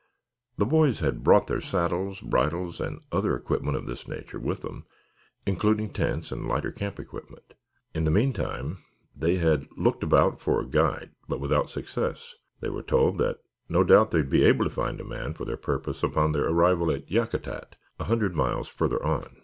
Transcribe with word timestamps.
The 0.57 0.65
boys 0.65 0.99
had 1.01 1.23
brought 1.23 1.45
their 1.45 1.61
saddles, 1.61 2.21
bridles 2.21 2.81
and 2.81 3.01
other 3.11 3.35
equipment 3.35 3.77
of 3.77 3.85
this 3.85 4.07
nature 4.07 4.39
with 4.39 4.61
them, 4.63 4.83
including 5.45 5.91
tents 5.91 6.31
and 6.31 6.47
lighter 6.47 6.71
camp 6.71 6.99
equipment. 6.99 7.53
In 7.93 8.03
the 8.05 8.09
meantime 8.09 8.79
they 9.15 9.35
had 9.35 9.67
looked 9.77 10.01
about 10.01 10.39
for 10.39 10.59
a 10.59 10.65
guide, 10.65 11.11
but 11.29 11.39
without 11.39 11.69
success. 11.69 12.33
They 12.61 12.69
were 12.71 12.81
told 12.81 13.19
that 13.19 13.41
no 13.69 13.83
doubt 13.83 14.09
they 14.09 14.17
would 14.21 14.31
be 14.31 14.43
able 14.43 14.63
to 14.65 14.71
find 14.71 14.99
a 14.99 15.03
man 15.03 15.35
for 15.35 15.45
their 15.45 15.55
purpose 15.55 16.01
upon 16.01 16.31
their 16.31 16.47
arrival 16.47 16.89
at 16.89 17.07
Yakutat, 17.07 17.75
a 17.99 18.05
hundred 18.05 18.35
miles 18.35 18.67
further 18.67 19.05
on. 19.05 19.37